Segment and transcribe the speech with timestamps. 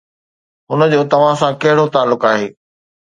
[0.69, 2.47] هن جو توهان سان ڪهڙو تعلق آهي؟